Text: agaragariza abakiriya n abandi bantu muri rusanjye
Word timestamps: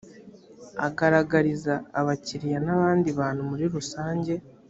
agaragariza 0.87 1.73
abakiriya 1.99 2.59
n 2.65 2.67
abandi 2.75 3.09
bantu 3.19 3.41
muri 3.49 3.65
rusanjye 3.73 4.33